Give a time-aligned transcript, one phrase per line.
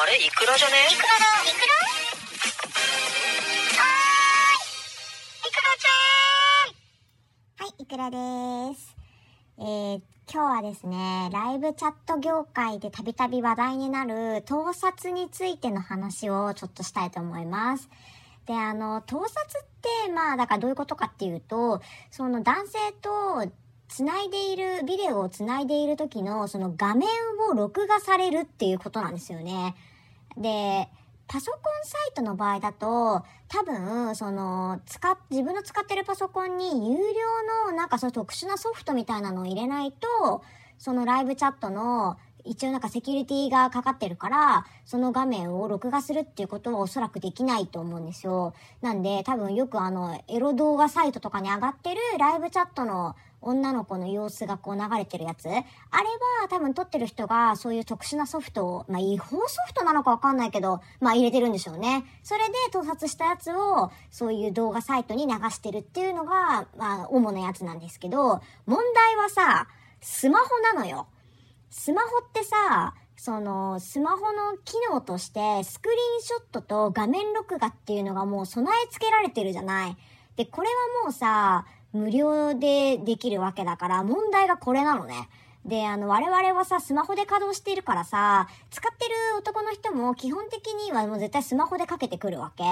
[0.00, 0.14] あれ？
[0.14, 0.74] イクラじゃね？
[0.92, 1.74] イクラだイクラ
[3.82, 3.90] は
[4.54, 4.58] い
[5.42, 6.78] イクラちゃん。
[7.58, 8.08] はいイクラ
[8.72, 8.96] です。
[9.58, 10.00] えー、
[10.32, 17.88] 今日はですねライブチャット業界でたびたび話題になる盗撮についての話をちょっとしたいと思います。
[18.46, 19.28] であの盗撮っ
[20.06, 23.50] てまあだからどういうことかっていうとその男性と
[23.88, 27.08] 繋いでいる、ビデオを繋いでいる時のその画面
[27.50, 29.74] を録画されるっていうことなんですよね。
[30.40, 30.88] で、
[31.26, 40.42] パソコンサイトの場合だと、多分、その、使っ、自分の使ってるパソコンに有料のなんかそういう特殊なソフトみたいなのを入れないと、
[40.78, 48.54] そのライブチャットの一応なんかセキュリティがかかってるから、その画面を録画するっていうことはおそらくできないと思うんですよ。
[48.80, 55.46] なんで、多分よくあの、エロ動画サイトとかに上がってるライブチャットの女の子の様子がこう流れてるやつ。
[55.46, 62.04] あれは多分撮ってる人がそういう特殊なソフトを、まあ違法ソフトなのかわかんないけど、まあ入れてるんでしょうね。
[62.22, 69.68] それで盗撮したやつをそういう動画サイトに流してるっていうのが、まあ主なやつなんですけど、問題はさ、
[70.00, 71.06] スマホなのよ。
[71.70, 79.96] スマホってさ、その、スマホの機能として、スクリーンショットと画面録画っていうのがもう備え付けられてるじゃない。
[80.36, 85.28] で、これはもうさ、無料でできるわけだから、問題がこれなのね。
[85.64, 92.64] で、あの、我々はさ、スマホで稼働しているからさ、使ってる男の人も基本的にはもう絶対スマホでかけてくるわけ。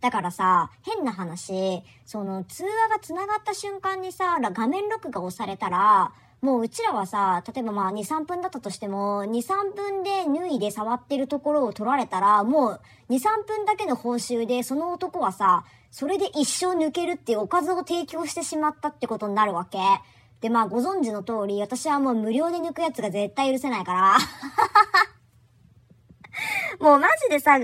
[0.00, 6.12] だからさ、変な話、その、通話が繋がった瞬間にさ、画面録画押されたら、
[6.44, 19.78] もううちらはさ、例えばまあ2、3分だったとしても、2、3分で脱いで触ってるところを取られたら、もう2、3分だけの報酬で、その男はさ、それで一生抜けるっていうおかずを提供してしまったってことになるわけ。
[20.42, 24.18] で、まあご存知の通り、私はもう無料で抜くやつが絶対許せないから。
[26.78, 27.58] もうマジでさ、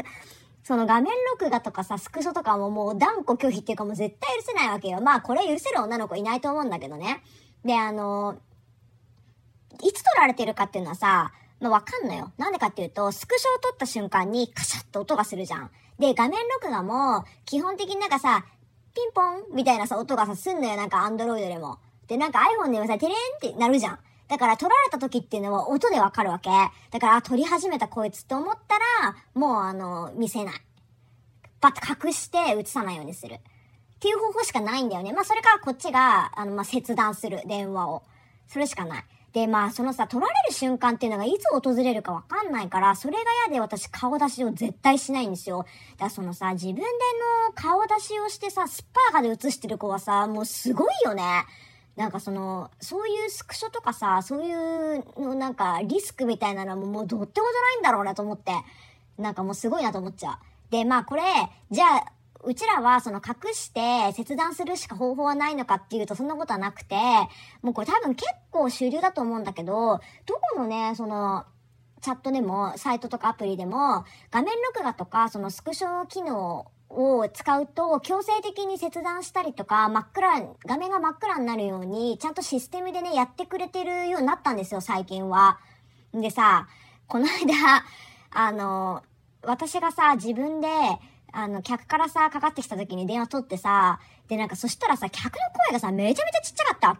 [0.65, 5.03] その画面録画とかさ、スクショとかももう断固拒否っていうかもう絶対許せないわけよ。
[5.03, 7.23] まあこれ許せる女の子いないと思うんだけどね。
[7.63, 8.39] で、あの
[9.83, 12.33] いつ撮られてるかっていうのはさ、まあ、わかんのよ。
[12.39, 15.71] なんでかっていうと、スクショを撮った瞬間にカシャッと音がするじゃん。
[15.99, 18.45] で、画面録画も、基本的になんかさ、
[18.95, 20.77] ピンポンみたいなさ、音がさ、すんのよ。
[20.77, 21.79] なんかアンドロイドでも。
[22.07, 23.99] で、なんか iPhone でもさ、テレンってなるじゃん。
[24.29, 26.51] だから撮られた時っていうのは音でわかるわけ。
[26.91, 30.55] だから、撮り始めたこいつって思ったら、もうあの、見せない。
[31.61, 33.35] パッと隠して映さないようにする。
[33.35, 33.39] っ
[34.01, 35.13] ていう方法しかないんだよね。
[35.13, 37.43] まあ、それからこっちが、あの、ま、切断する。
[37.47, 38.03] 電話を。
[38.49, 39.05] それしかない。
[39.33, 45.59] で、まあ、そのさ、取られる瞬間っていうのがいつ訪れるかわかんないから、それが嫌で私顔出しを絶対しないんですよ。
[45.59, 46.87] だからそのさ、自分での
[47.55, 51.45] 顔出しをしてさ、スッパーガで映してる子はさ、もうすごいよね。
[51.97, 58.53] なんかその、そういうスクショとかさ、そういうのなんかリスクみたいなのももうどうってことないんだろうなと思って。
[59.19, 60.39] なんかもうすごいなと思っちゃう。
[60.71, 61.23] で、まあこれ、
[61.71, 62.13] じゃあ、
[62.45, 66.97] うちらはその隠して切断するしか方法はないのかっていうとそんなことはなくて、
[67.63, 71.45] もうこれ多分結構主流だと思うんだけど、どこのね、その、
[72.01, 85.59] チャットでも、サイトとかアプリでも、画面録画とか、そのスクショ機能を使うと、強制的に切断したりとか、真っ暗、画面が真っ暗になるように、ちゃんとシステムでね、やってくれてるようになったんですよ、最近は。
[86.15, 86.69] でさ、
[87.07, 87.85] この間、
[88.31, 89.03] あの、
[89.43, 90.69] 私がさ、自分で、
[91.33, 95.31] あの、客からさ、かかってきた時に電話取ってさ、で、なんかそしたらさ、客の
[95.67, 96.97] 声がさ、めちゃめちゃちっちゃかったわ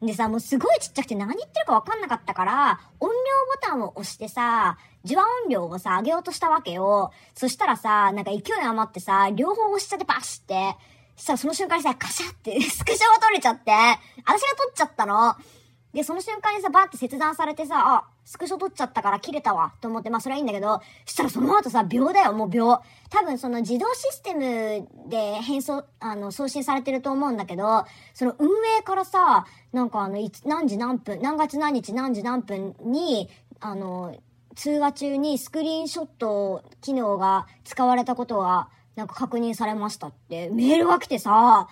[0.00, 0.06] け。
[0.06, 3.20] でさ、もうすごいちっちゃくて何言ってるかわかんなかったから、音量ボ
[3.60, 7.12] タンを押してさ、受話音量をさ、上げようとしたわけよ。
[7.34, 10.76] そしたらさ、なんか勢い余ってさ、両方押しちゃってバシって、
[11.16, 15.36] そしたらその瞬間にさ、カシャってスクショが取れちゃって、私が取っちゃったの。
[15.96, 22.82] で、その瞬間にさ、バーって切断されてさ、あ、スクショ撮っちゃったから切れたわ、と思って、まあそれはいいんだけど、そしたらその後さ、秒だよ、もう秒。
[23.08, 28.46] 多分その自動システムで変装、あの、送信されてると思うんだけど、その運
[28.78, 33.30] 営からさ、なんかあの、何時何分、何月何日何時何分に、
[33.60, 34.14] あの、
[34.54, 41.68] 通話中にスクリーンショット機能が使われたことが、なんか確認されましたってメールが来てさ、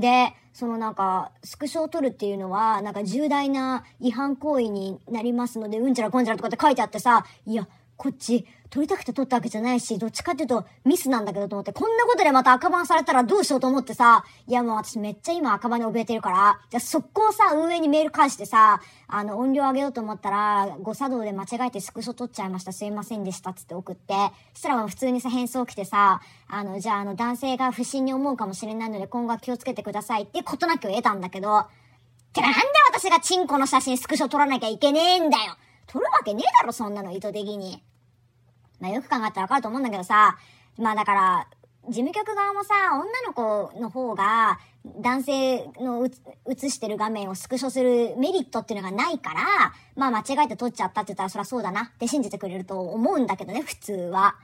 [0.00, 24.14] で、そのなんか、スクショを撮るっていうのは、なんか重大な違反行為になりますので、うんちゃらこんちゃらとかって書いてあってさ、いや、こっち、撮りたくて撮ったわけじゃないし、どっちかっていうとミスなんだけどと思って、こんなことでまた赤番されたらどうしようと思ってさ、いやもう私めっちゃ今赤番に怯えてるから、じゃ速攻さ、運営にメール返してさ、あの、音量上げようと思ったら、誤作動で間違えてスクショ撮っちゃいました、すいませんでした、つって送って、
[24.52, 31.64] そしたら普通にさ、変装来てさ、あの、じゃああの、男性が不審に思うかもしれないので、今後は気をつけてくださいってことなく得たんだけど、
[32.32, 32.62] てかなんで
[32.92, 35.56] 私がチンコの写真スクショ撮らなきゃいけねえんだよ。
[35.86, 37.82] 撮るわけねえだろ、そんなの意図的に。
[38.80, 40.36] まあよく考えたらわかると思うんだけどさ、
[40.78, 41.48] まあだから、
[41.88, 44.58] 事務局側もさ、女の子の方が、
[45.00, 54.36] 男性の映してる画面をスクショするメリットっていうのがないから、まあ間違えて撮っちゃったって言ったらそりゃそうだなって信じてくれると思うんだけどね、普通は。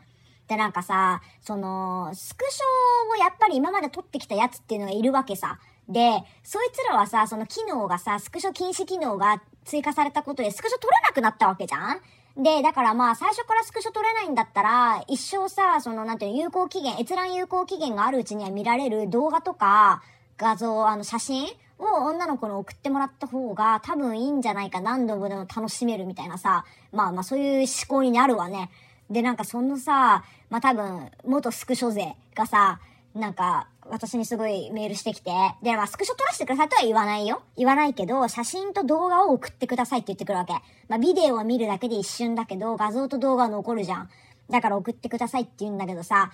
[0.49, 5.59] で、なんかさ、その、スクショをやっぱり今まで撮ってきたやつっていうのがいるわけさ。
[5.89, 12.01] で、そいつらはさ、その機能がさ、スクショ禁止機能が追加されたことでスクショ撮れなくなったわけじゃん？
[12.37, 20.03] で、だからまあ最初からスクショ撮れないんだったら、一生さ、そのなんていうの、有効期限、閲覧有効期限があるうちには見られる動画とか、
[20.39, 21.47] 画像、あの写真
[21.79, 28.71] を女の子に送ってもらった方が多分いいんじゃないか、何度もでも楽しめるみたいなさ、まあまあそういう思考になるわね。
[29.11, 32.81] で、なんかそのさ、まあ多分、元スクショ勢がさ、
[33.15, 35.31] なんか、私にすごいメールしてきて、
[35.63, 37.43] で、まあ、スクショ撮らせてくださいとは言わないよ。
[37.57, 40.55] 言わないけど、写真と動画を送ってくださいって言ってくるわけ。
[40.89, 44.11] まあ、ビデオを見るだけで一瞬だけど、画像と動画は残るじゃん。
[44.49, 46.31] だから送ってくださいって言うんだけどさ、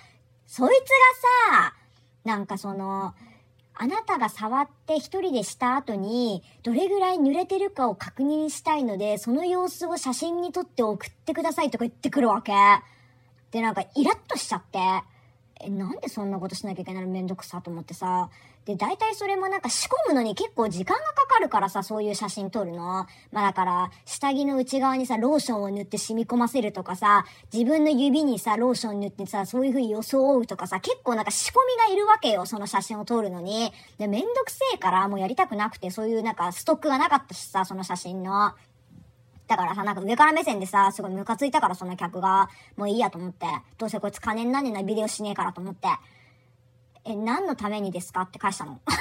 [0.47, 1.75] そいつがさ、
[2.25, 3.15] なんかその、
[3.81, 12.53] あなたが触って一人でした後に、どれぐらい濡れてるかを確認したいので、その様子を写真に撮って送ってくださいとか言ってくるわけ。
[13.51, 14.79] で、なんかイラッとしちゃって。
[15.61, 17.09] え、なんでそんなことしなきゃいけないの？
[17.09, 18.31] めんどくさと思ってさ。
[18.65, 23.07] で、大体それもなんか仕込むのに結構時間がかかるからさ、そういう写真撮るの。
[23.33, 33.73] まあだから、下着の内側にさ、ローションを塗って染み込ませるとかさ、自分の指にさ、ローション塗ってさ、そういう風に装うとかさ、結構なんか仕込みがいるわけよ、その写真を撮るのに。
[33.97, 38.53] で、めんどくせえからもうやりたくなくて、そういうなんかストックがなかったしさ、その写真の。
[39.49, 43.47] だからさ、なんか上から目線でさ、すごいムカついたからその客が、もういいやと思って、
[43.79, 45.89] どうせこいつ金になんねえなビデオしねえからと思って、
[47.05, 48.21] え、何のためにですか？
[48.23, 48.81] って返したの。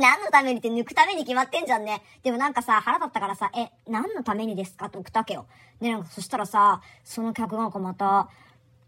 [0.00, 2.02] 何のためにって抜くために決まってんじゃんね。
[2.22, 4.86] でもなんかさ、腹立ったからさ、え、何のためにですか？
[4.86, 5.46] って送ったわけよ。
[5.80, 8.28] で、なんかそしたらさ、その客がなんかまた、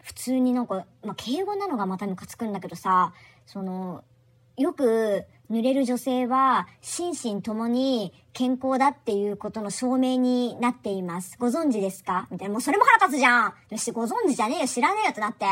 [0.02, 3.12] 普通になんか、まあ、敬語なのがまたムカつくんだけどさ、
[3.44, 4.04] その、
[4.56, 11.36] よく濡れる女性は心身ともに健康だっていうことの証明になっています。
[11.38, 12.26] ご存知ですか？
[12.30, 12.52] みたいな。
[12.52, 15.46] もうそれも腹立つじゃんよし、ご存知じゃねえよ、知らねえよってなって。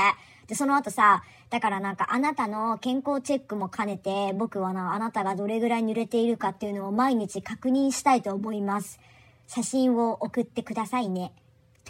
[0.46, 8.98] で、その後さ、だからなんかあなたの健康チェックも兼ねて、僕はな、あなたがどれぐらい濡れているかっていうのを毎日確認したいと思います。
[9.46, 11.32] 写真を送ってくださいね。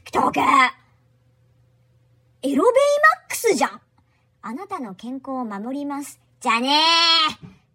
[0.05, 0.51] 来たわけエロ
[2.43, 2.65] ベイマッ
[3.31, 3.81] クスじゃん
[4.43, 6.21] あなたの健康を守ります。
[6.45, 6.69] じゃね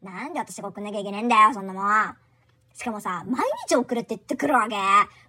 [0.04, 2.16] えなんで私が送んなきゃいけねえんだよ、そんなもん。
[2.76, 4.76] しかもさ、毎日送るって言ってくるわけ。
[4.76, 4.82] も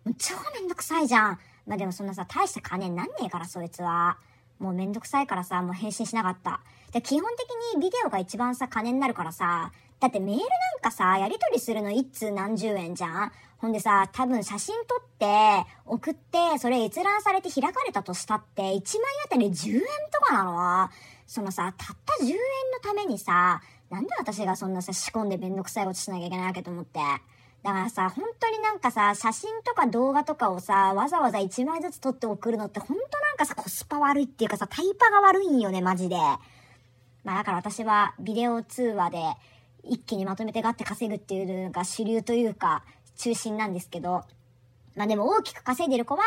[0.08, 1.38] う超めんどくさいじゃん。
[1.66, 4.18] まあでもそんなさ、大した金になんねえから、そいつは。
[4.58, 6.60] もうめんどくさいからさ、もう返信しなかった。
[6.92, 10.48] で、基本的にビデオが一番さ、金になるからさ、だってメールなん
[10.82, 18.78] かさ、やり取りするの一通何十円じゃんほんでさ、多分写真撮って、送って、それ閲覧されて開かれたとしたって、1枚
[19.26, 20.88] あたり10円とかなの？
[21.26, 22.38] そのさ、たった10円の
[22.82, 23.60] ためにさ、
[23.90, 27.00] なんで私がそんなさ、仕込んでめんどくさいことしなきゃいけないわけと思って。
[27.62, 36.16] だからさ、本当になんかさ、写真とか動画とかをさ、わざわざ1枚ずつ撮って送るのって本当なんかさ、コスパ悪いっていうかさ、タイパが悪いんよね、マジで。
[37.24, 39.18] まあだから私はビデオ通話で
[39.84, 42.84] 一気にまとめてガッて稼ぐっていうのが主流というか、
[43.16, 44.24] 中心なんですけど、
[44.96, 46.22] まあでも大きく稼いでる子は、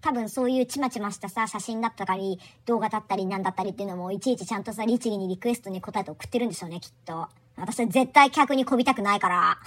[0.00, 7.28] 多分そういうちまちましたさ、写真だったり、動画だったりなんだったりっていうのも、いちいちちゃんとさ、律儀にリクエストに答えて送ってるんでしょうね、きっと。
[7.56, 9.58] 私は絶対客にこびたくないから。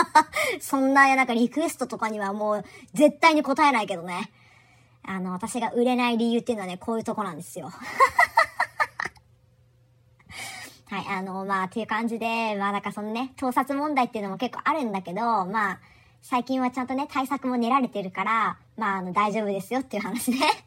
[0.60, 2.64] そんな、なんかリクエストとかにはもう、
[2.94, 4.30] 絶対に答えないけどね。
[5.02, 7.70] あの、私が売れない理由っていうのはね、こういうとこなんですよ。
[10.86, 15.80] はい、あの、まあ、っていう感じで、まあ、なんかそのね、盗撮問題っていうのも結構あるんだけど、まあ、
[16.20, 20.63] 最近はちゃんとね、対策も練られてるから、まあ、あの、大丈夫ですよっていう話ね。